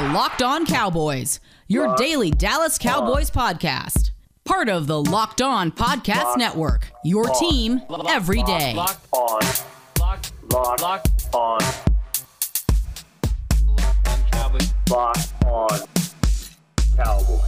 [0.00, 4.12] are Locked On Cowboys, your daily Dallas Cowboys podcast.
[4.44, 8.72] Part of the Locked On Podcast Network, your team every day.
[8.74, 9.40] Locked on.
[9.98, 10.32] Locked.
[10.50, 10.80] Locked.
[10.80, 11.60] Locked on.
[13.66, 14.72] Locked on Cowboys.
[14.88, 15.80] Locked on
[16.96, 17.40] Cowboys.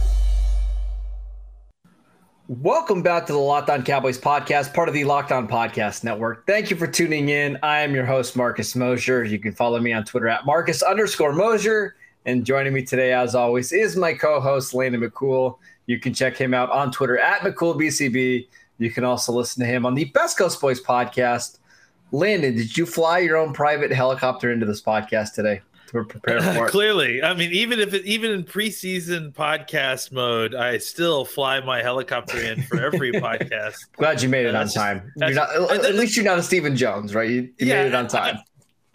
[2.49, 6.45] Welcome back to the Locked On Cowboys podcast, part of the Locked On Podcast Network.
[6.45, 7.57] Thank you for tuning in.
[7.63, 9.23] I am your host, Marcus Mosher.
[9.23, 11.95] You can follow me on Twitter at Marcus underscore Mosher.
[12.25, 15.57] And joining me today, as always, is my co-host, Landon McCool.
[15.87, 18.47] You can check him out on Twitter at McCoolBCB.
[18.77, 21.59] You can also listen to him on the Best Coast Boys podcast.
[22.11, 25.61] Landon, did you fly your own private helicopter into this podcast today?
[25.93, 26.71] to prepare for it?
[26.71, 31.81] Clearly, I mean, even if it, even in preseason podcast mode, I still fly my
[31.81, 33.75] helicopter in for every podcast.
[33.97, 35.11] Glad you made it on time.
[35.17, 37.29] You're not, at least you're not a Stephen Jones, right?
[37.29, 38.37] You, you Yeah, made it on time.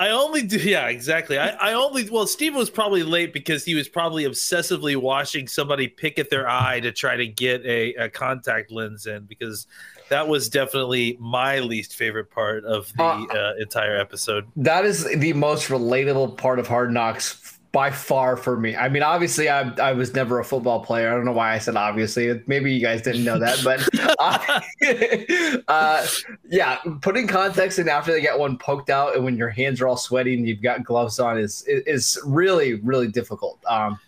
[0.00, 1.38] I only do, yeah, exactly.
[1.38, 5.88] I, I only, well, Steve was probably late because he was probably obsessively watching somebody
[5.88, 9.66] pick at their eye to try to get a, a contact lens in because
[10.08, 14.46] that was definitely my least favorite part of the Uh, uh, entire episode.
[14.56, 18.74] That is the most relatable part of Hard Knocks by far for me.
[18.76, 21.10] I mean, obviously, I, I was never a football player.
[21.10, 22.42] I don't know why I said obviously.
[22.46, 23.86] Maybe you guys didn't know that, but
[24.18, 26.06] uh, uh,
[26.48, 29.88] yeah, putting context in after they get one poked out and when your hands are
[29.88, 33.60] all sweaty and you've got gloves on is is really really difficult.
[33.66, 33.98] Um,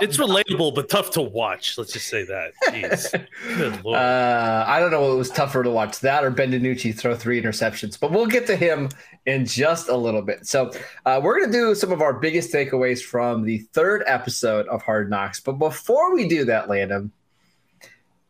[0.00, 1.78] It's relatable, but tough to watch.
[1.78, 2.52] Let's just say that.
[2.68, 3.26] Jeez.
[3.56, 3.96] Good lord.
[3.96, 7.40] Uh, I don't know what was tougher to watch that or Ben DiNucci throw three
[7.40, 8.88] interceptions, but we'll get to him
[9.26, 10.46] in just a little bit.
[10.46, 10.72] So
[11.06, 14.82] uh, we're going to do some of our biggest takeaways from the third episode of
[14.82, 15.40] Hard Knocks.
[15.40, 17.12] But before we do that, Landon,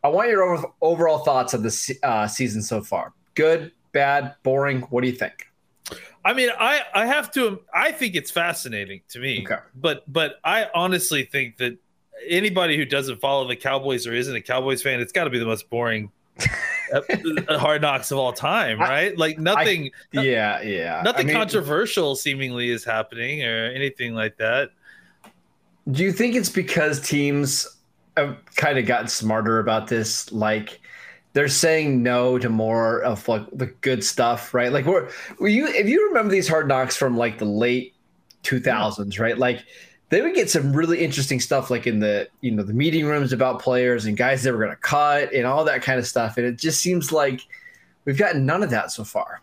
[0.03, 3.13] I want your overall thoughts of the uh, season so far.
[3.33, 4.81] Good, bad, boring.
[4.81, 5.47] What do you think?
[6.25, 7.61] I mean, I I have to.
[7.73, 9.43] I think it's fascinating to me.
[9.45, 9.61] Okay.
[9.75, 11.77] But but I honestly think that
[12.27, 15.37] anybody who doesn't follow the Cowboys or isn't a Cowboys fan, it's got to be
[15.37, 16.11] the most boring
[16.93, 19.17] uh, hard knocks of all time, I- right?
[19.17, 21.01] Like nothing, Yeah, yeah.
[21.03, 24.71] nothing I mean, controversial seemingly is happening or anything like that.
[25.91, 27.67] Do you think it's because teams
[28.17, 30.31] have kind of gotten smarter about this?
[30.31, 30.81] Like
[31.35, 34.71] they're saying no to more of like the good stuff, right?
[34.71, 37.93] Like we're were you if you remember these hard knocks from like the late
[38.41, 39.37] two thousands, right?
[39.37, 39.65] Like
[40.07, 43.33] they would get some really interesting stuff like in the you know the meeting rooms
[43.33, 46.37] about players and guys they were gonna cut and all that kind of stuff.
[46.37, 47.41] And it just seems like
[48.05, 49.41] we've gotten none of that so far.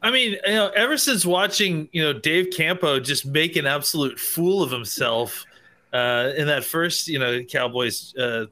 [0.00, 4.18] I mean, you know, ever since watching, you know, Dave Campo just make an absolute
[4.18, 5.44] fool of himself
[5.92, 8.46] uh, in that first, you know, Cowboys uh,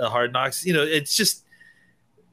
[0.00, 1.44] uh, Hard Knocks, you know, it's just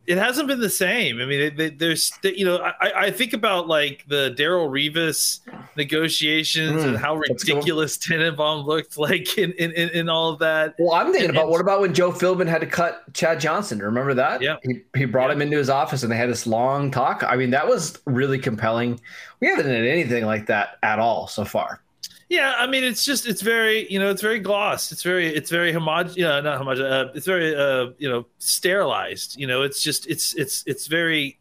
[0.07, 1.19] it hasn't been the same.
[1.22, 5.41] I mean, it, it- there's, you know, I, I think about like the Darrelle Revis
[5.75, 7.56] negotiations Mm, and how let's go.
[7.56, 10.75] ridiculous Tannenbaum looked like in, in, in, in all of that.
[10.79, 13.79] Well, I'm thinking And- about what about when Joe Philbin had to cut Chad Johnson?
[13.79, 14.41] Remember that?
[14.41, 14.57] Yeah.
[14.63, 15.34] He, he brought Yeah.
[15.35, 17.24] him into his office and they had this long talk.
[17.24, 19.00] I mean, that was really compelling.
[19.39, 21.81] We haven't had anything like that at all so far.
[22.29, 24.91] Yeah, I mean, it's just it's very you know it's very gloss.
[24.91, 29.39] It's very it's very homog yeah not homog uh, it's very uh you know sterilized.
[29.39, 31.39] You know, it's just it's it's it's very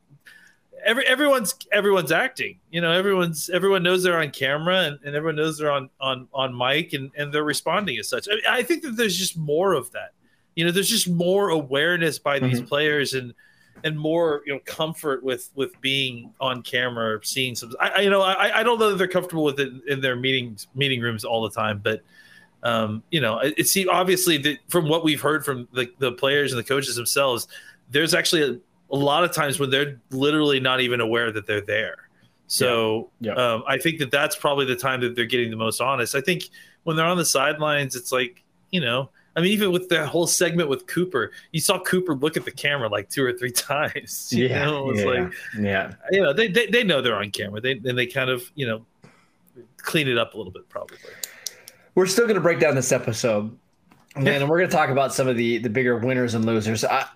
[0.85, 2.61] every everyone's everyone's acting.
[2.71, 6.29] You know, everyone's everyone knows they're on camera and, and everyone knows they're on on
[6.33, 8.29] on mic and and they're responding as such.
[8.31, 10.13] I, mean, I think that there's just more of that.
[10.55, 13.35] You know, there's just more awareness by these players and
[13.85, 18.01] and more you know comfort with with being on camera or seeing some I, I
[18.01, 21.01] you know I, I don't know that they're comfortable with it in their meetings meeting
[21.01, 22.03] rooms all the time but
[22.63, 26.13] um you know it, it seems obviously that from what we've heard from the, the
[26.13, 27.49] players and the coaches themselves
[27.91, 31.61] there's actually a, a lot of times when they're literally not even aware that they're
[31.61, 32.09] there
[32.49, 33.35] so Yeah.
[33.37, 33.53] Yeah.
[33.55, 36.21] Um, i think that that's probably the time that they're getting the most honest i
[36.21, 36.45] think
[36.85, 40.27] when they're on the sidelines it's like you know I mean, even with that whole
[40.27, 44.33] segment with Cooper, you saw Cooper look at the camera like two or three times.
[44.33, 45.95] You know, it's yeah, like yeah.
[46.11, 47.61] you know they, they they know they're on camera.
[47.61, 48.87] They and they kind of you know
[49.77, 50.97] clean it up a little bit probably.
[51.95, 53.57] We're still going to break down this episode,
[54.17, 56.85] man, and we're going to talk about some of the the bigger winners and losers.
[56.85, 57.07] I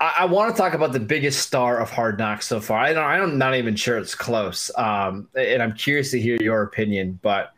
[0.00, 2.78] I, I want to talk about the biggest star of Hard Knocks so far.
[2.78, 3.04] I don't.
[3.04, 4.70] I'm not even sure it's close.
[4.76, 7.18] Um, and I'm curious to hear your opinion.
[7.22, 7.52] But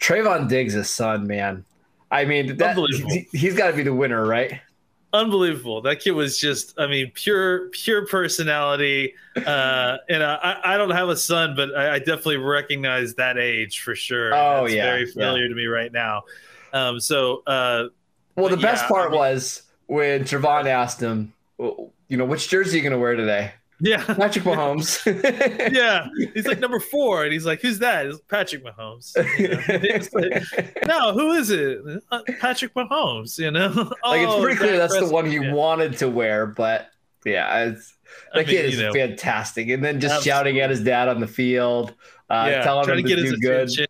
[0.00, 1.64] Trevon Diggs' son, man.
[2.10, 4.60] I mean, that, he, he's got to be the winner, right?
[5.12, 5.80] Unbelievable!
[5.82, 9.14] That kid was just, I mean, pure pure personality.
[9.36, 13.36] Uh, and uh, I I don't have a son, but I, I definitely recognize that
[13.36, 14.32] age for sure.
[14.34, 15.12] Oh, It's yeah, very yeah.
[15.12, 16.22] familiar to me right now.
[16.72, 17.86] Um, so uh,
[18.36, 22.24] Well, the But best yeah, part I mean- was when Trevon asked him, you know,
[22.24, 23.52] which jersey are you going to wear today?
[23.80, 25.00] Yeah, Patrick Mahomes.
[25.74, 26.08] yeah.
[26.34, 29.12] He's like number four, and he's like, "Who's that?" It's Patrick Mahomes.
[29.38, 30.28] You know?
[30.28, 31.80] Like, no, who is it?
[32.10, 33.38] Uh, Patrick Mahomes.
[33.38, 33.68] You know,
[34.04, 35.52] like it's Oh, pretty clear that's the one he Yeah.
[35.52, 36.88] wanted to wear, but
[37.24, 37.94] yeah, it's
[38.34, 39.68] I the mean, kid is you know, fantastic.
[39.68, 40.30] And then just Absolutely.
[40.30, 41.94] shouting at his dad on the field,
[42.28, 43.60] uh, yeah, telling him to to, do good.
[43.68, 43.86] attention.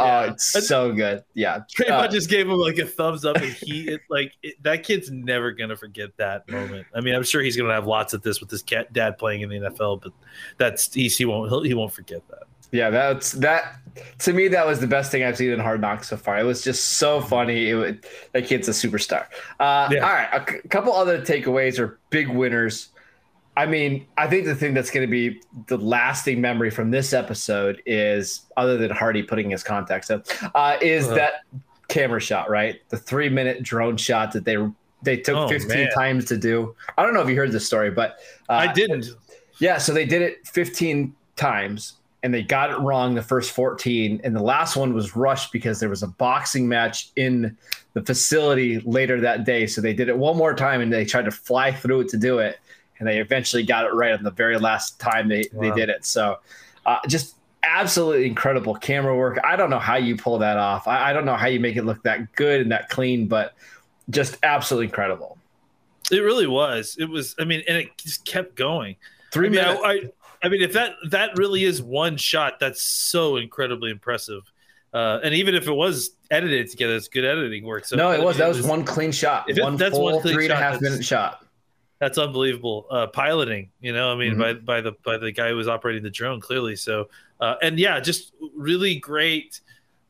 [0.00, 1.24] Oh, it's so good.
[1.34, 1.60] Yeah.
[1.74, 4.62] Pretty Uh, much just gave him like a thumbs up, and he it, like it,
[4.62, 6.86] that kid's never gonna forget that moment.
[6.94, 9.40] I mean, I'm sure he's gonna have lots of this with his cat dad playing
[9.42, 10.12] in the NFL, but
[10.56, 12.44] that's he, he won't he'll, he won't forget that.
[12.70, 13.76] Yeah, that's that.
[14.20, 16.38] To me, that was the best thing I've seen in Hard Knocks so far.
[16.38, 17.70] It was just so funny.
[17.70, 19.24] It would, that kid's a superstar.
[19.58, 20.06] Uh, Yeah.
[20.06, 22.90] All right, a c- couple other takeaways or big winners.
[23.58, 27.12] I mean, I think the thing that's going to be the lasting memory from this
[27.12, 31.16] episode is, other than Hardy putting his contacts up, uh, is Uh-huh.
[31.16, 31.32] that
[31.88, 32.76] camera shot, right?
[32.90, 34.56] The three minute drone shot that they
[35.02, 35.90] they took Oh, 15 man.
[35.92, 36.74] times to do.
[36.96, 38.18] I don't know if you heard this story, but
[38.48, 39.06] uh, I didn't.
[39.60, 41.94] yeah, so they did it 15 times
[42.24, 45.78] and they got it wrong the first 14 and the last one was rushed because
[45.78, 47.56] there was a boxing match in
[47.94, 51.26] the facility later that day so they did it one more time and they tried
[51.26, 52.58] to fly through it to do it
[52.98, 56.04] and they eventually got it right on the very last time they, they did it
[56.04, 56.38] so
[56.86, 61.10] uh, just absolutely incredible camera work i don't know how you pull that off I,
[61.10, 63.54] I don't know how you make it look that good and that clean but
[64.10, 65.36] just absolutely incredible
[66.10, 66.96] It really was.
[66.98, 67.34] It was.
[67.38, 68.96] I mean, and it just kept going.
[69.30, 70.00] three I mean, minutes I, I,
[70.44, 74.50] I mean, if that that really is one shot, that's so incredibly impressive.
[74.94, 77.84] Uh, and even if it was edited together, it's good editing work.
[77.84, 80.32] So no it was that was one clean shot it- one that's full one clean
[80.34, 81.44] three and a shot, half that's- minute shot
[82.00, 82.86] That's unbelievable.
[82.90, 84.38] Uh, piloting, you know, I mean, Mhm.
[84.38, 86.76] by by the by the guy who was operating the drone, clearly.
[86.76, 87.08] So,
[87.40, 89.60] uh, and yeah, just really great.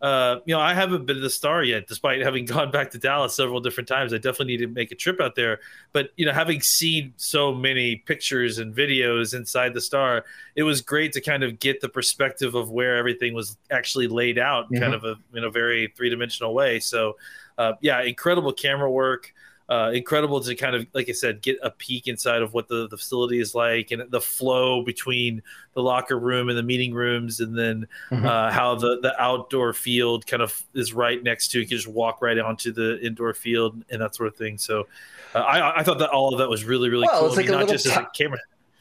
[0.01, 2.99] Uh, you know, I haven't been to the star yet, despite having gone back to
[2.99, 4.13] Dallas several different times.
[4.13, 5.59] I definitely need to make a trip out there.
[5.93, 10.25] But you know, having seen so many pictures and videos inside the star,
[10.55, 14.39] it was great to kind of get the perspective of where everything was actually laid
[14.39, 14.79] out, Mhm.
[14.81, 16.79] kind of a in a very three dimensional way.
[16.79, 17.17] So,
[17.57, 19.33] uh, yeah, incredible camera work
[19.69, 22.89] uh, incredible to kind of, like I said, get a peek inside of what the,
[22.89, 25.43] the facility is like and the flow between
[25.75, 28.25] the locker room and the meeting rooms, and then Mhm.
[28.25, 31.61] uh, how the, the outdoor field kind of is right next to.
[31.61, 34.57] You can just walk right onto the indoor field and that sort of thing.
[34.57, 34.87] So
[35.35, 37.29] uh, I, I thought that all of that was really, really Well, cool.
[37.29, 38.39] it's I like mean, a not little just as a camera.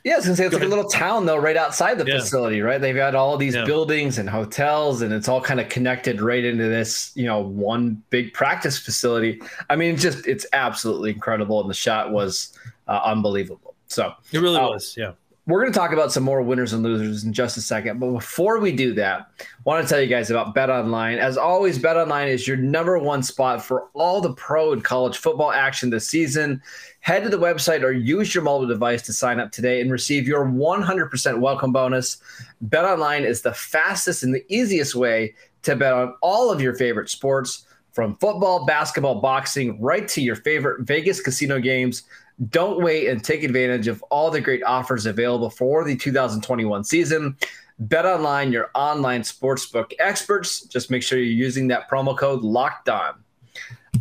[0.07, 2.05] Yeah, I was gonna say it's Go like a little town though, right outside the
[2.05, 2.19] Yeah.
[2.19, 2.79] facility, right?
[2.79, 3.65] They've got all these Yeah.
[3.65, 8.01] buildings and hotels, and it's all kind of connected right into this, you know, one
[8.09, 9.41] big practice facility.
[9.69, 12.53] I mean, it's just it's absolutely incredible, and the shot was
[12.87, 13.75] uh, unbelievable.
[13.87, 14.69] So It really Oh.
[14.69, 14.95] was.
[14.97, 15.11] Yeah.
[15.47, 18.01] We're going to talk about some more winners and losers in just a second.
[18.01, 21.19] But before we do that, I want to tell you guys about Bet Online.
[21.19, 25.17] As always, Bet Online is your number one spot for all the pro and college
[25.17, 26.61] football action this season.
[26.99, 30.27] Head to the website or use your mobile device to sign up today and receive
[30.27, 32.17] your 100% welcome bonus.
[32.59, 35.33] Bet Online is the fastest and the easiest way
[35.63, 37.65] to bet on all of your favorite sports,
[37.97, 42.03] from football, basketball, boxing, right to your favorite Vegas casino games.
[42.49, 47.35] Don't wait and take advantage of all the great offers available for the 2021 season.
[47.79, 50.61] Bet online, your online sportsbook experts.
[50.61, 53.23] Just make sure you're using that promo code locked on.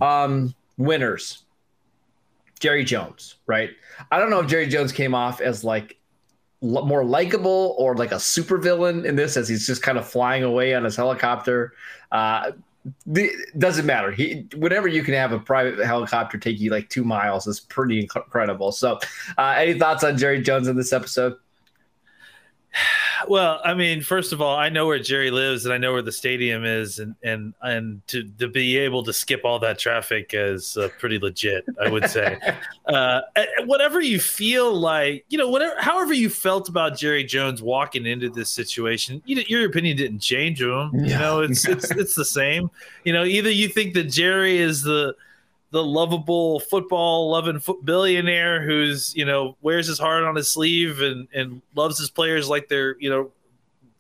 [0.01, 1.45] Um, winners.
[2.59, 3.71] Jerry Jones, right?
[4.11, 5.99] I don't know if Jerry Jones came off as like
[6.63, 10.75] more likable or like a supervillain in this as he's just kind of flying away
[10.75, 11.75] on his helicopter.
[12.13, 12.53] Uh,
[13.07, 14.11] the, doesn't matter.
[14.11, 18.07] He whenever you can have a private helicopter take you like two miles is pretty
[18.07, 18.73] inc- incredible.
[18.73, 18.99] So,
[19.39, 21.35] uh, any thoughts on Jerry Jones in this episode?
[23.29, 26.03] Well, I mean, first of all, I know where Jerry lives and I know where
[26.03, 30.31] the stadium is, and and and to to be able to skip all that traffic
[30.33, 32.39] is uh, pretty legit, I would say.
[32.87, 33.23] uh,
[33.65, 38.29] whatever you feel like, you know, whatever, however you felt about Jerry Jones walking into
[38.29, 40.91] this situation, you, your opinion didn't change him.
[40.95, 42.71] You know, it's it's it's the same.
[43.05, 45.17] You know, either you think that Jerry is the
[45.71, 51.01] the lovable football loving foot billionaire who's you know wears his heart on his sleeve
[51.01, 53.31] and and loves his players like they're you know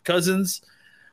[0.04, 0.62] cousins.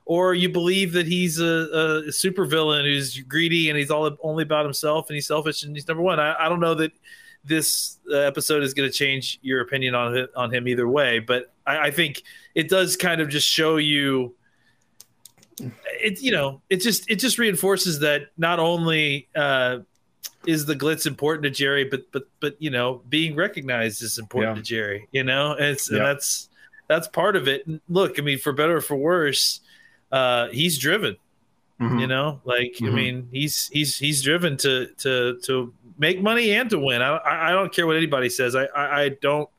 [0.05, 4.43] Or you believe that he's a, a super villain who's greedy and he's all only
[4.43, 6.19] about himself and he's selfish and he's number one.
[6.19, 6.91] I, I don't know that
[7.45, 11.19] this uh, episode is going to change your opinion on it, on him either way
[11.19, 12.23] but I, I think
[12.55, 14.35] it does kind of just show you
[15.59, 19.79] it you know it just it just reinforces that not only uh
[20.45, 24.57] is the glitz important to Jerry, but but but you know, being recognized is important
[24.57, 24.61] Yeah.
[24.61, 25.07] to Jerry.
[25.11, 26.49] You know, and it's and that's
[26.87, 27.65] that's part of it.
[27.67, 29.61] And look, I mean, for better or for worse,
[30.11, 31.15] uh, he's driven.
[31.81, 32.01] Mhm.
[32.01, 32.93] You know, like I Mhm.
[32.93, 37.01] mean, he's he's he's driven to to to make money and to win.
[37.01, 38.55] I I, I don't care what anybody says.
[38.55, 39.49] I I, I don't.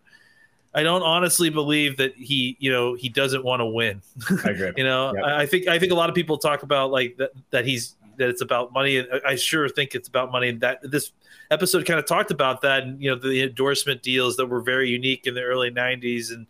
[0.77, 4.03] I don't honestly believe that he, you know, he doesn't want to win.
[4.45, 4.73] I agree.
[4.77, 5.15] you know.
[5.25, 7.95] I I think I think a lot of people talk about like that that he's
[8.19, 8.99] that it's about money.
[8.99, 10.49] and I- sure think it's about money.
[10.49, 11.13] And that this
[11.51, 14.89] episode kind of talked about that, and you know, the endorsement deals that were very
[14.89, 16.47] unique in the early '90s, and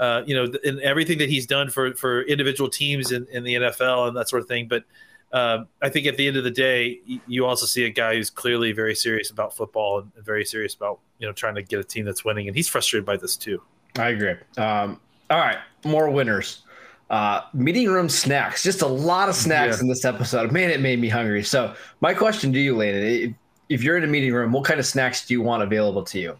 [0.00, 3.54] uh, you know, and everything that he's done for for individual teams in, in the
[3.54, 4.68] NFL and that sort of thing.
[4.68, 4.84] But
[5.32, 8.30] um, I think at the end of the day, you also see a guy who's
[8.30, 11.84] clearly very serious about football and very serious about you know trying to get a
[11.84, 13.60] team that's winning, and he's frustrated by this too.
[13.96, 14.34] I agree.
[14.56, 16.62] Um, all right, more winners.
[17.10, 18.62] Uh, meeting room snacks.
[18.62, 19.82] Just a lot of snacks Yeah.
[19.82, 20.50] in this episode.
[20.52, 21.42] Man, it made me hungry.
[21.44, 23.32] So, my question to you, Landon, if,
[23.68, 26.18] if you're in a meeting room, what kind of snacks do you want available to
[26.18, 26.36] you?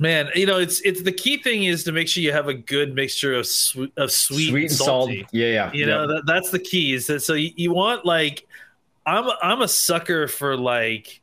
[0.00, 2.54] Man, you know, it's it's the key thing is to make sure you have a
[2.54, 5.20] good mixture of sweet of sweet, Sweet and salty.
[5.22, 5.30] salt.
[5.34, 5.72] Yeah, yeah.
[5.72, 6.92] You know, that, that's the key.
[6.94, 8.46] Is that so you, you want like
[9.06, 11.20] I'm a, I'm a sucker for like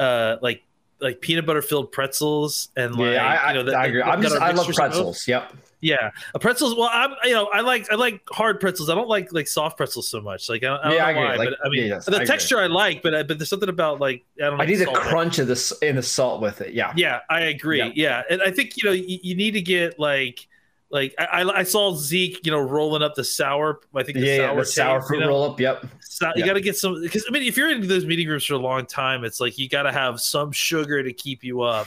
[0.00, 0.64] uh like
[1.00, 4.00] like peanut butter filled pretzels and like yeah, I, you know that- I agree.
[4.02, 5.28] that I'm just, I love pretzels.
[5.28, 5.52] Yep.
[5.82, 6.74] Yeah, a pretzels.
[6.76, 8.90] Well, I'm you know I like I like hard pretzels.
[8.90, 10.48] I don't like like soft pretzels so much.
[10.48, 11.28] Like I, I don't Yeah, I know agree.
[11.30, 12.26] why, Like, but I mean yeah, yes, I the agree.
[12.26, 14.60] texture I like, but I, but there's something about like I don't.
[14.60, 16.74] I need the crunch of this in the salt with it.
[16.74, 16.92] Yeah.
[16.96, 17.78] Yeah, I agree.
[17.78, 17.92] Yeah.
[17.94, 20.46] Yeah, and I think you know you, you need to get like
[20.90, 23.80] like I, I I saw Zeke you know rolling up the sour.
[23.94, 25.28] I think the Yeah, yeah, sour, the sour fruit you know?
[25.28, 25.58] roll up.
[25.58, 25.86] Yep.
[26.00, 26.32] So Yeah.
[26.36, 28.52] you got to get some because I mean if you're in those meeting rooms for
[28.54, 31.86] a long time, it's like you got to have some sugar to keep you up.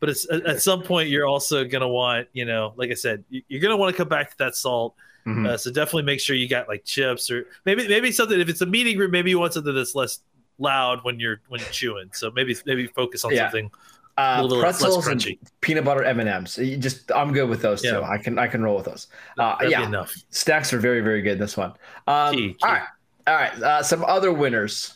[0.00, 3.42] But it's at, some point you're also gonna want you know like I said you-
[3.48, 4.94] you're gonna want to come back to that salt.
[5.26, 5.46] Mhm.
[5.46, 8.60] Uh, so definitely make sure you got like chips or maybe maybe something if it's
[8.62, 10.20] a meeting room maybe you want something that's less
[10.58, 12.10] loud when you're when you're chewing.
[12.12, 13.46] So maybe maybe focus on Yeah.
[13.50, 13.70] something
[14.16, 15.38] Uh, a little pretzels and crunchy.
[15.60, 16.56] peanut butter M and M's.
[16.78, 17.92] Just I'm good with those Yeah.
[17.98, 18.02] too.
[18.02, 19.06] I can I can roll with those.
[19.38, 20.12] Uh, yeah, enough.
[20.30, 21.32] snacks are very very good.
[21.34, 21.70] in This one.
[22.06, 22.56] Um.
[22.62, 22.82] All right,
[23.26, 23.52] all right.
[23.62, 24.94] Uh, some other winners: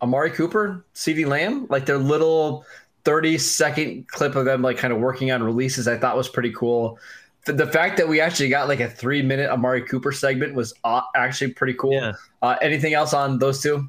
[0.00, 1.66] Amari Cooper, CeeDee Lamb.
[1.68, 2.64] Like their little
[3.04, 5.88] 30 second clip of them like kind of working on releases.
[5.88, 6.98] I thought was pretty cool.
[7.46, 10.74] The, the fact that we actually got like a three minute Amari Cooper segment was
[10.84, 11.94] uh, actually pretty cool.
[11.94, 12.12] Yeah.
[12.42, 13.88] Uh, anything else on those two?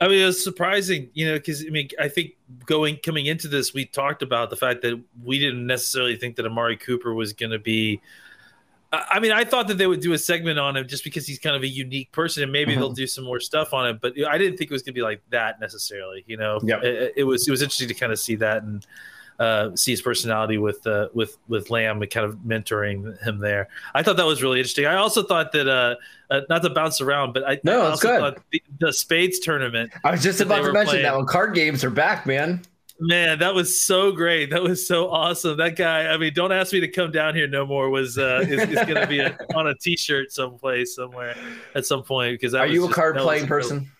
[0.00, 2.32] I mean, it was surprising, you know, because I mean, I think
[2.66, 6.46] going coming into this, we talked about the fact that we didn't necessarily think that
[6.46, 8.00] Amari Cooper was going to be.
[9.10, 11.38] I mean, I thought that they would do a segment on him just because he's
[11.38, 12.76] kind of a unique person, and maybe Mhm.
[12.78, 13.98] they'll do some more stuff on him.
[14.00, 16.24] But I didn't think it was going to be like that necessarily.
[16.26, 16.82] You know, Yep.
[16.84, 18.86] it, it was it was interesting to kind of see that and
[19.40, 23.68] uh, see his personality with uh, with with Lamb and kind of mentoring him there.
[23.94, 24.86] I thought that was really interesting.
[24.86, 25.96] I also thought that uh,
[26.30, 28.20] uh, not to bounce around, but I, No, I also good.
[28.20, 31.02] thought the, the Spades tournament I was just about to mention playing.
[31.02, 32.62] that when Card games are back, man.
[33.00, 34.50] Man, that was so great.
[34.50, 35.56] That was so awesome.
[35.56, 38.44] That guy, I mean, don't ask me to come down here no more was uh
[38.48, 41.34] is, is gonna be a, on a t-shirt someplace somewhere
[41.74, 43.90] at some point because Are was you a just- card playing so- person?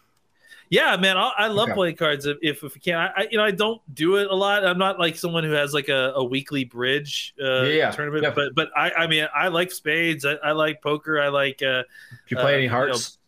[0.70, 1.74] Yeah, man, I, I love Okay.
[1.74, 2.94] playing cards if, if if we can.
[2.98, 4.64] I, I you know I don't do it a lot.
[4.66, 8.30] I'm not like someone who has like a, a weekly bridge uh, Yeah, tournament, yeah.
[8.34, 10.24] but but I I mean I like spades.
[10.24, 11.20] I, I like poker.
[11.20, 11.86] I like uh Do
[12.28, 13.18] you play Uh, any you know, hearts?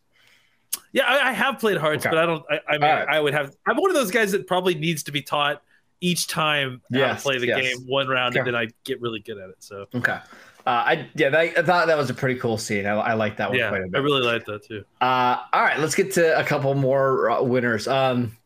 [0.92, 2.14] Yeah, I, I have played hearts, Okay.
[2.14, 2.44] but I don't.
[2.50, 3.08] I, I mean, right.
[3.08, 3.54] I would have.
[3.66, 5.62] I'm one of those guys that probably needs to be taught
[6.00, 7.60] each time Yes, to play the yes.
[7.62, 8.40] game one round, Okay.
[8.40, 9.56] and then I get really good at it.
[9.60, 10.18] So okay.
[10.66, 12.86] Uh, I yeah, that, I thought that was a pretty cool scene.
[12.86, 13.98] I, I like that one yeah, quite a I bit.
[13.98, 14.84] I really like that too.
[15.00, 17.86] Uh, all right, let's get to a couple more uh, winners.
[17.86, 18.36] Um,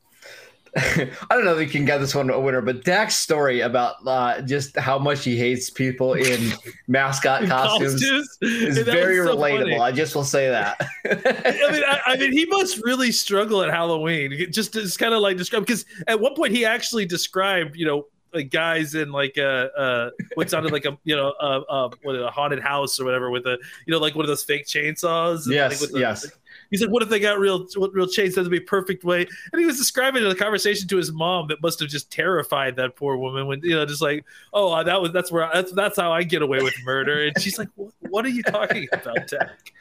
[0.77, 3.97] I don't know if you can get this one a winner, but Dak's story about
[4.07, 6.53] uh, just how much he hates people in
[6.89, 8.39] mascot costumes Costumes?
[8.43, 9.59] is very so relatable.
[9.59, 9.79] funny.
[9.79, 10.81] I just will say that.
[11.05, 14.47] I mean, I, I mean, he must really struggle at Halloween.
[14.53, 18.07] Just, just kind of like describe because at one point he actually described, you know,
[18.33, 22.15] like guys in like a, uh, what sounded like a, you know, a, a, what,
[22.15, 25.47] a haunted house or whatever with a, you know, like one of those fake chainsaws.
[25.47, 26.31] and, Yes, like, the- yes.
[26.71, 28.35] He said, "What if they got real, what real chains?
[28.35, 31.63] That'd be a perfect way." And he was describing the conversation to his mom that
[31.63, 33.47] must have just terrified that poor woman.
[33.47, 36.23] When you know, just like, "Oh, uh, that was that's where that's that's how I
[36.23, 39.73] get away with murder." And she's like, "What, what are you talking about, Dak?"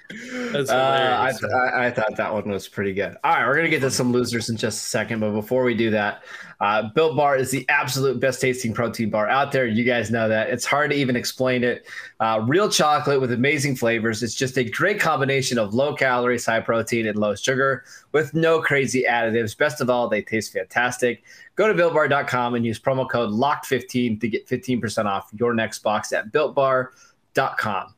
[0.52, 3.16] That's Uh, I, th- I, I thought that one was pretty good.
[3.24, 5.76] All right, we're gonna get to some losers in just a second, but before we
[5.76, 6.24] do that,
[6.60, 9.66] uh, Built Bar is the absolute best tasting protein bar out there.
[9.66, 10.50] You guys know that.
[10.50, 11.88] It's hard to even explain it.
[12.20, 14.22] Uh, real chocolate with amazing flavors.
[14.22, 18.62] It's just a great combination of low calories, high protein, and low sugar with no
[18.62, 19.58] crazy additives.
[19.58, 21.24] Best of all, they taste fantastic.
[21.56, 26.12] Go to builtbar.com and use promo code LOCKED15 to get 15% off your next box
[26.12, 27.96] at builtbar.com.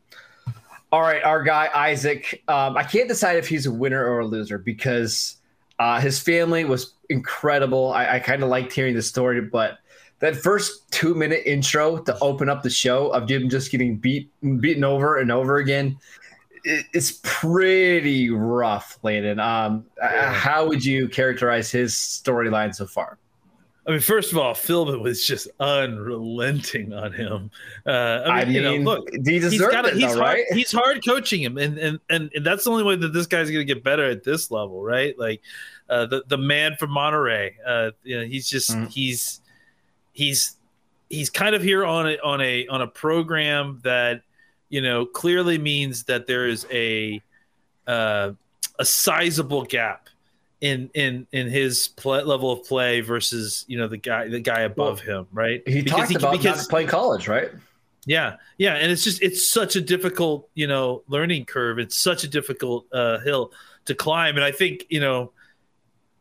[0.92, 2.44] All right, our guy Isaac.
[2.48, 5.38] Um, I can't decide if he's a winner or a loser because
[5.80, 7.92] uh, his family was incredible.
[7.94, 9.80] I, I kind of liked hearing the story, but
[10.20, 14.30] that first two minute intro to open up the show of him just getting beat
[14.60, 15.98] beaten over and over again,
[16.64, 19.40] it, it's pretty rough, Landon.
[19.40, 20.32] Um, Yeah.
[20.34, 23.18] How would you characterize his storyline so far?
[23.88, 27.50] I mean, first of all, Philbin was just unrelenting on him.
[27.84, 27.90] Uh,
[28.26, 30.46] I mean, I you know, look, he deserved gotta- it, he's though, hard, right?
[30.52, 33.50] He's hard coaching him, and, and and and that's the only way that this guy's
[33.50, 35.18] going to get better at this level, right?
[35.18, 35.42] Like
[35.92, 38.90] uh, the the man from Monterrey, uh, you know, he's just Mhm.
[38.92, 39.42] he's
[40.14, 40.56] he's
[41.10, 44.22] he's kind of here on a on a on a program that
[44.70, 47.22] you know clearly means that there is a
[47.88, 48.32] uh,
[48.80, 50.08] a sizable gap
[50.62, 54.62] in in in his play, level of play versus you know the guy the guy
[54.62, 55.62] above him, right?
[55.68, 57.50] He Because talked about not playing college, right?
[58.06, 61.80] yeah, yeah, and it's just it's such a difficult, you know, learning curve.
[61.80, 63.52] It's such a difficult uh, hill
[63.86, 65.32] to climb, and I think you know,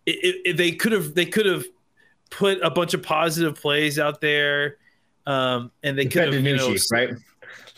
[0.07, 1.65] it, it, they could have they could have
[2.31, 4.77] put a bunch of positive plays out there,
[5.27, 7.11] um, and they could have you know, right?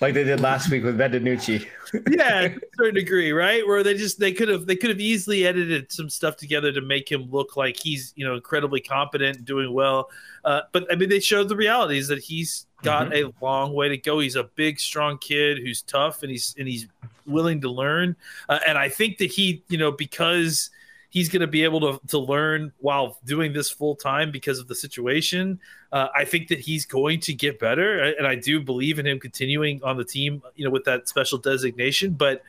[0.01, 1.65] Like they did last week with Ben DiNucci.
[2.11, 3.65] yeah, to a certain degree, right?
[3.65, 6.81] Where they just they could have they could have easily edited some stuff together to
[6.81, 10.11] make him look like he's you know incredibly competent and doing well.
[10.45, 13.97] Uh, but I mean, they showed the realities that he's got a long way to
[13.97, 14.19] go.
[14.19, 16.89] He's a big, strong kid who's tough and he's and he's
[17.25, 18.17] willing to learn.
[18.49, 20.71] Uh, and I think that he, you know, because
[21.13, 24.67] he's going to be able to to learn while doing this full time because of
[24.67, 25.61] the situation.
[25.93, 29.21] Uh, I think that he's going to get better, and I do believe in him
[29.21, 32.15] continuing on the team, you know, with that special designation.
[32.15, 32.43] But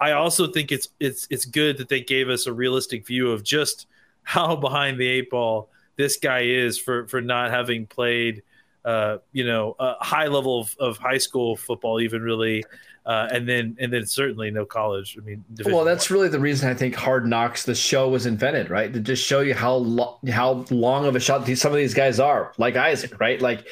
[0.00, 3.44] I also think it's it's it's good that they gave us a realistic view of
[3.44, 3.86] just
[4.22, 8.42] how behind the eight ball this guy is for for not having played,
[8.86, 12.64] uh, you know, a high level of, of high school football, even really,
[13.06, 15.16] uh, and then and then certainly no college.
[15.16, 18.26] I mean, Division Well, that's really the reason I think Hard Knocks, the show, was
[18.26, 18.92] invented, right?
[18.92, 21.94] To just show you how lo- how long of a shot these, some of these
[21.94, 23.40] guys are, like Isaac, right?
[23.40, 23.66] Like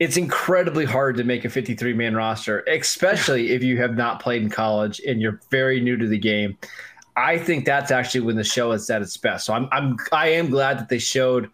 [0.00, 4.42] it's incredibly hard to make a 53 man roster, especially if you have not played
[4.42, 6.56] in college and you're very new to the game.
[7.14, 9.44] I think that's actually when the show is at its best.
[9.44, 11.50] So I'm I'm I am glad that they showed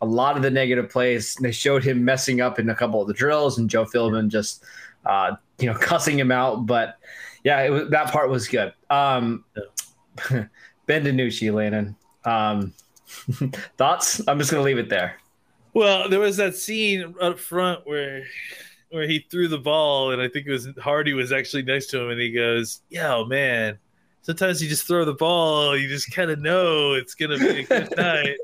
[0.00, 1.36] a lot of the negative plays.
[1.36, 4.28] And they showed him messing up in a couple of the drills and Joe Philbin
[4.28, 4.64] just
[5.06, 6.66] uh, you know cussing him out.
[6.66, 6.98] But
[7.44, 8.72] yeah, was, that part was good.
[8.90, 9.44] Um,
[10.30, 11.96] ben DiNucci, Landon.
[12.24, 12.72] Um,
[13.76, 14.20] thoughts?
[14.26, 15.16] I'm just gonna leave it there.
[15.74, 18.24] Well, there was that scene up front where
[18.90, 22.00] where he threw the ball, and I think it was Hardy was actually next to
[22.00, 23.78] him, and he goes, "Yo, man,
[24.22, 27.64] sometimes you just throw the ball, you just kind of know it's gonna be a
[27.64, 28.36] good night."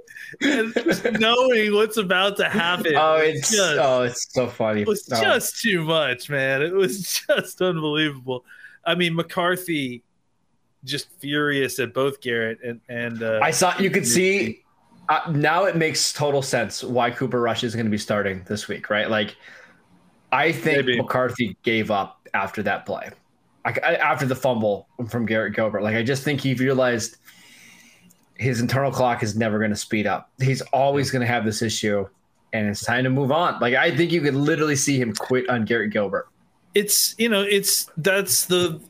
[0.42, 4.82] And just knowing what's about to happen, Oh, it's just, oh, it's so funny.
[4.82, 5.20] it was Oh.
[5.22, 6.60] just too much, man.
[6.60, 8.44] It was just unbelievable.
[8.84, 10.02] I mean, McCarthy
[10.84, 14.64] just furious at both Garrett and and uh, I saw you could see
[15.08, 18.68] uh, now it makes total sense why Cooper Rush is going to be starting this
[18.68, 19.08] week, right?
[19.08, 19.36] Like,
[20.30, 20.98] I think Maybe.
[21.00, 23.10] McCarthy gave up after that play,
[23.68, 25.82] like I- after the fumble from Garrett Gilbert.
[25.82, 27.16] Like, I just think he realized
[28.34, 30.30] his internal clock is never going to speed up.
[30.40, 32.06] He's always going to have this issue,
[32.52, 33.60] and it's time to move on.
[33.60, 36.28] Like, I think you could literally see him quit on Garrett Gilbert.
[36.74, 38.80] it's you know it's that's the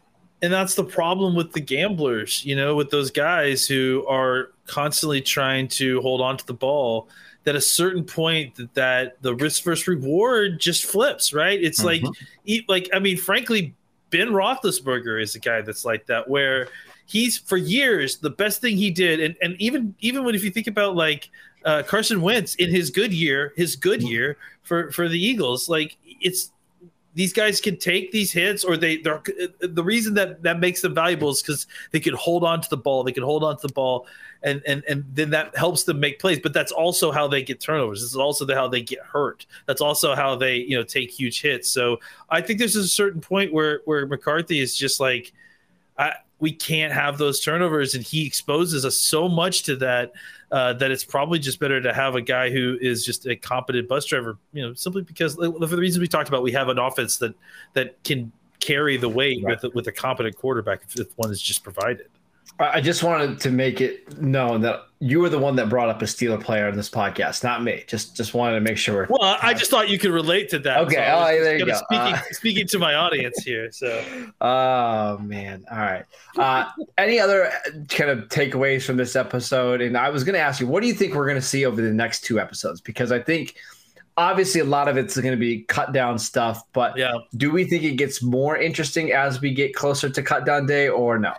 [0.43, 5.21] and that's the problem with the gamblers you know with those guys who are constantly
[5.21, 7.09] trying to hold on to the ball
[7.45, 12.03] that a certain point that, that the risk versus reward just flips right it's like
[12.03, 12.25] mm-hmm.
[12.45, 13.75] e- like i mean frankly
[14.11, 16.69] ben roethlisberger is a guy that's like that where
[17.07, 20.51] he's for years the best thing he did and, and even even when if you
[20.51, 21.31] think about like
[21.65, 25.97] uh, Carson Wentz in his good year, his good year for for the Eagles, like
[26.05, 26.51] it's
[27.19, 29.21] these guys can take these hits or they they're
[29.59, 32.77] the reason that that makes them valuable is because they can hold on to the
[32.77, 34.07] ball they can hold on to the ball
[34.45, 36.39] and and and then that helps them make plays.
[36.41, 38.03] But that's also how they get turnovers.
[38.03, 39.47] This is also the, how they get hurt.
[39.67, 41.69] That's also how they you know take huge hits.
[41.69, 41.99] So
[42.31, 45.33] i think there's a certain point where where mccarthy is just like
[45.99, 50.13] I, we can't have those turnovers and he exposes us so much to that
[50.51, 53.89] uh, that it's probably just better to have a guy who is just a competent
[53.89, 56.79] bus driver, you know, simply because for the reasons we talked about, we have an
[56.79, 57.35] offense that
[57.75, 59.63] that can carry the weight Right.
[59.63, 62.09] with with a competent quarterback if, if one is just provided.
[62.61, 66.03] I just wanted to make it known that you were the one that brought up
[66.03, 67.85] a Steeler player in this podcast, not me.
[67.87, 69.07] Just just wanted to make sure.
[69.09, 70.79] Well, I just thought you could relate to that.
[70.81, 71.75] Okay, was oh, there you go.
[71.75, 74.05] Speaking, Uh, speaking to my audience here, so
[74.41, 75.65] Oh man!
[75.71, 76.05] All right.
[76.37, 77.53] Uh, any other
[77.91, 79.81] kind of takeaways from this episode?
[79.81, 81.65] And I was going to ask you, what do you think we're going to see
[81.65, 82.81] over the next two episodes?
[82.81, 83.55] Because I think
[84.17, 87.15] obviously a lot of it's going to be cut down stuff, but yeah.
[87.37, 90.89] do we think it gets more interesting as we get closer to cut down day,
[90.89, 91.35] or no?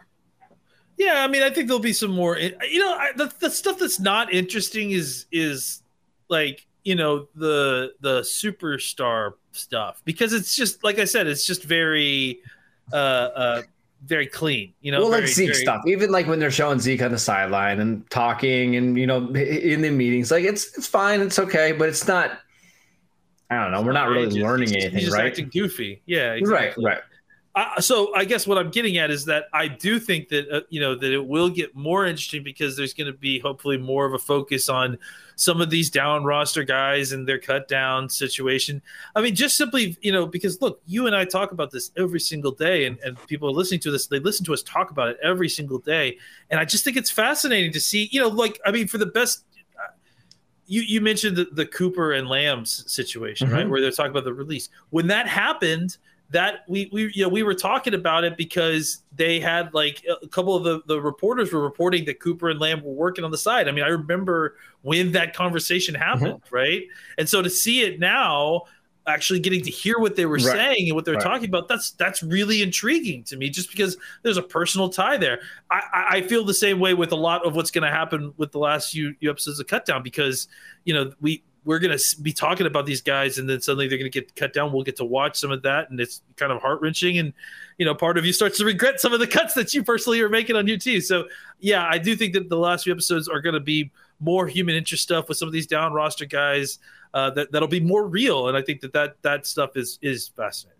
[0.99, 2.37] Yeah, I mean, I think there'll be some more.
[2.37, 5.81] You know, I, the the stuff that's not interesting is is
[6.27, 11.63] like you know the the superstar stuff because it's just like I said, it's just
[11.63, 12.41] very
[12.91, 13.61] uh uh
[14.05, 14.73] very clean.
[14.81, 15.83] You know, well, very, like Zeke very- stuff.
[15.87, 19.81] Even like when they're showing Zeke on the sideline and talking, and you know, in
[19.81, 22.39] the meetings, like it's it's fine, it's okay, but it's not.
[23.49, 23.81] I don't know.
[23.81, 25.27] We're not really just- learning anything, right?
[25.27, 26.01] acting goofy.
[26.05, 26.99] Yeah, Right, right.
[27.55, 30.61] Uh, so I guess what I'm getting at is that I do think that uh,
[30.69, 34.05] you know that it will get more interesting because there's going to be hopefully more
[34.05, 34.99] of a focus on
[35.35, 38.81] some of these down roster guys and their cut down situation.
[39.15, 42.19] I mean, just simply you know because look, you and I talk about this every
[42.19, 44.05] single day, and, and people are listening to this.
[44.05, 46.17] They listen to us talk about it every single day,
[46.51, 48.09] and I just think it's fascinating to see.
[48.11, 49.43] You know, like I mean, for the best.
[49.75, 49.91] uh,
[50.67, 53.65] You, you mentioned the, the Cooper and Lambs situation, right?
[53.65, 53.69] Mhm.
[53.71, 54.69] Where they're talking about the release.
[54.91, 55.97] When that happened,
[56.31, 60.27] that we we you know we were talking about it because they had like a
[60.27, 63.37] couple of the the reporters were reporting that Cooper and Lamb were working on the
[63.37, 63.67] side.
[63.67, 66.03] I mean, I remember when that conversation mm-hmm.
[66.03, 66.83] happened, right?
[67.17, 68.63] And so to see it now
[69.07, 70.55] actually getting to hear what they were Right.
[70.55, 71.23] saying and what they're Right.
[71.23, 75.39] talking about that's that's really intriguing to me just because there's a personal tie there
[75.71, 78.33] i I- i feel the same way with a lot of what's going to happen
[78.37, 80.47] with the last few, few episodes of Cutdown because
[80.85, 83.97] you know we we're going to be talking about these guys and then suddenly they're
[83.97, 84.71] going to get cut down.
[84.71, 87.33] We'll get to watch some of that and it's kind of heart-wrenching and
[87.77, 90.21] you know part of you starts to regret some of the cuts that you personally
[90.21, 91.01] are making on your team.
[91.01, 91.25] So
[91.59, 94.75] yeah i do think that the last few episodes are going to be more human
[94.75, 96.79] interest stuff with some of these down roster guys
[97.13, 100.29] uh, that that'll be more real and i think that that that stuff is is
[100.29, 100.77] fascinating.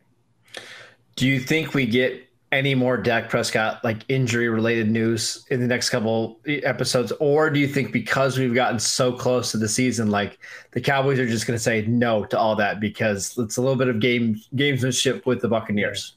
[1.16, 5.68] Do you think we get any more Dak Prescott like injury related news in the
[5.68, 10.10] next couple episodes, or do you think because we've gotten so close to the season,
[10.10, 10.40] like
[10.72, 13.76] the Cowboys are just going to say no to all that because it's a little
[13.76, 16.16] bit of game gamesmanship with the Buccaneers?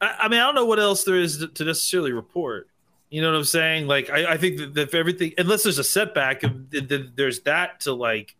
[0.00, 2.68] I, I mean, I don't know what else there is to, necessarily report.
[3.10, 3.86] You know what I'm saying?
[3.88, 8.36] Like, I, I think that, if everything, unless there's a setback, there's that to like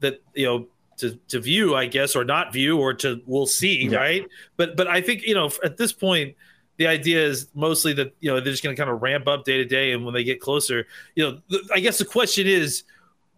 [0.00, 0.66] that you know
[0.98, 3.96] to to view, I guess, or not view, or to we'll see, Yeah.
[3.98, 4.28] right?
[4.56, 6.36] But but I think you know at this point.
[6.82, 9.44] The idea is mostly that you know they're just going to kind of ramp up
[9.44, 12.48] day to day, and when they get closer, you know, th- I guess the question
[12.48, 12.82] is,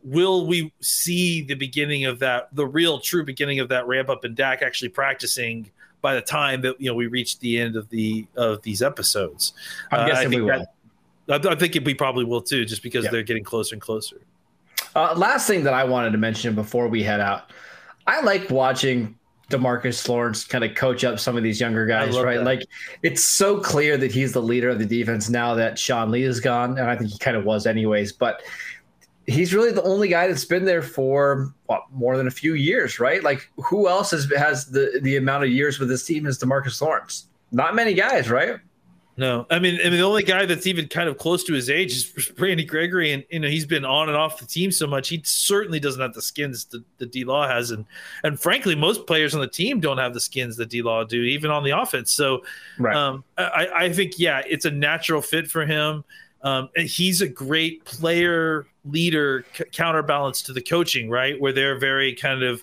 [0.02, 4.24] will we see the beginning of that, the real true beginning of that ramp up,
[4.24, 7.90] and Dak actually practicing by the time that you know we reach the end of
[7.90, 9.52] the of these episodes.
[9.92, 10.58] I'm Uh, I guessing we think will.
[11.28, 13.10] that- I, I think we probably will too, just because Yeah.
[13.10, 14.22] they're getting closer and closer.
[14.96, 17.50] Uh, last thing that I wanted to mention before we head out,
[18.06, 19.18] I like watching
[19.50, 22.38] Demarcus Lawrence kind of coach up some of these younger guys, right?
[22.38, 22.44] that.
[22.44, 22.66] Like
[23.02, 26.40] it's so clear that he's the leader of the defense now that Sean Lee is
[26.40, 28.12] gone, and I think he kind of was anyways.
[28.12, 28.42] But
[29.26, 32.98] he's really the only guy that's been there for what, more than a few years,
[33.00, 33.22] right?
[33.22, 36.80] Like who else has has the the amount of years with this team as Demarcus
[36.80, 37.26] Lawrence?
[37.52, 38.58] Not many guys, right?
[39.16, 41.70] No, I mean, I mean, the only guy that's even kind of close to his
[41.70, 44.88] age is Randy Gregory, and you know he's been on and off the team so
[44.88, 45.08] much.
[45.08, 47.84] He certainly doesn't have the skins that the D Law has, and
[48.24, 51.22] and frankly, most players on the team don't have the skins that D Law do,
[51.22, 52.10] even on the offense.
[52.10, 52.42] So,
[52.78, 52.96] Right.
[52.96, 56.02] um, I, I think yeah, it's a natural fit for him.
[56.42, 61.40] Um, and he's a great player leader, c- counterbalance to the coaching, right?
[61.40, 62.62] Where they're very kind of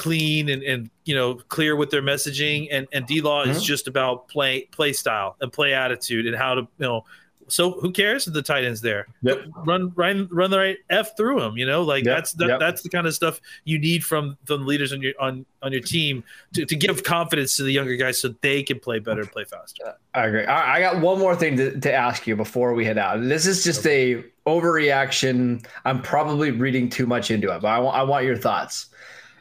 [0.00, 3.64] clean and, and you know clear with their messaging and and D-Law is Mhm.
[3.64, 7.04] just about play play style and play attitude and how to you know
[7.48, 9.38] so who cares if the tight ends there Yep.
[9.66, 12.60] run run run the right f through them you know like Yep, that's that, yep.
[12.60, 15.82] that's the kind of stuff you need from the leaders on your on on your
[15.82, 19.30] team to, to give confidence to the younger guys so they can play better and
[19.32, 20.44] play faster I agree.
[20.46, 23.20] Right, I got one more thing to, to ask you before we head out.
[23.22, 25.64] This is just a overreaction.
[25.84, 28.86] I'm probably reading too much into it, but I want I want your thoughts.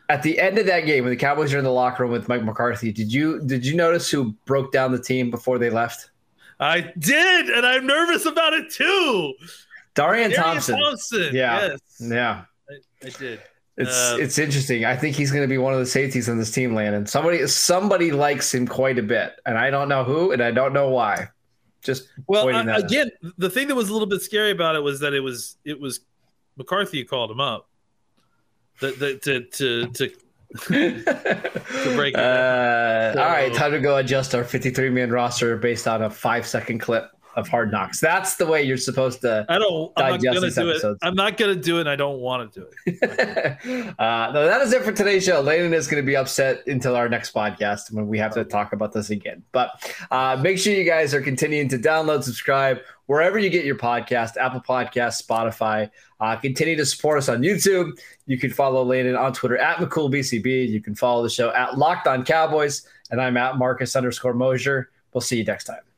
[0.10, 2.28] At the end of that game, when the Cowboys are in the locker room with
[2.28, 6.10] Mike McCarthy, did you did you notice who broke down the team before they left?
[6.60, 9.34] I did, and I'm nervous about it too.
[9.94, 10.80] Darian Darian Thompson.
[10.80, 11.30] Thompson.
[11.34, 11.68] Yeah.
[11.68, 11.80] Yes.
[12.00, 12.44] Yeah.
[12.70, 13.42] I, I did.
[13.78, 14.84] It's Uh, it's interesting.
[14.84, 17.06] I think he's going to be one of the safeties on this team, Landon.
[17.06, 20.74] Somebody somebody likes him quite a bit, and I don't know who, and I don't
[20.74, 21.30] know why.
[21.82, 22.84] Just Well, pointing that out.
[22.84, 25.56] again, the thing that was a little bit scary about it was that it was
[25.64, 26.02] it was
[26.58, 27.69] McCarthy called him up.
[28.80, 30.12] The, the, to to to
[31.96, 35.88] break it uh, So- all right, time to go adjust our 53 man roster based
[35.88, 38.00] on a five second clip of Hard Knocks.
[38.00, 39.46] That's the way you're supposed to.
[39.50, 39.92] I don't.
[39.96, 40.84] I'm not gonna do episodes.
[40.84, 40.98] it.
[41.02, 41.82] I'm not gonna do it.
[41.82, 43.96] and I don't want to do it.
[44.00, 45.42] uh, no, that is it for today's show.
[45.42, 48.74] Landon is going to be upset until our next podcast when we have to talk
[48.74, 49.44] about this again.
[49.52, 49.72] But
[50.12, 54.38] uh, make sure you guys are continuing to download, subscribe wherever you get your podcast,
[54.38, 55.90] Apple Podcast, Spotify.
[56.20, 57.92] Uh, continue to support us on YouTube.
[58.28, 60.70] You can follow Landon on Twitter at McCoolBCB.
[60.70, 64.92] You can follow the show at Locked On Cowboys, and I'm at Marcus underscore Mosher.
[65.14, 65.89] We'll see you next time.